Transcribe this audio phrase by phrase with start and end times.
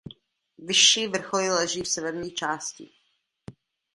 [0.57, 2.89] Vyšší vrcholy leží v severní části.